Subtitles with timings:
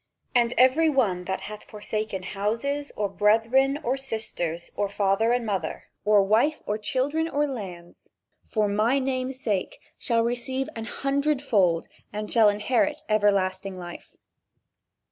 [0.33, 5.89] "And every one that hath forsaken houses, or brethren or sisters, or father or mother,
[6.03, 8.09] or wife or children, or lands
[8.47, 14.15] for my name's sake shall receive an hundred fold and shall inherit everlasting life."